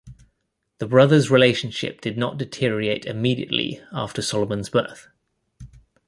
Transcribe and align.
The 0.79 0.87
brothers' 0.87 1.29
relationship 1.29 2.01
did 2.01 2.17
not 2.17 2.39
deteriorate 2.39 3.05
immediately 3.05 3.83
after 3.91 4.23
Solomon's 4.23 4.67
birth. 4.67 5.09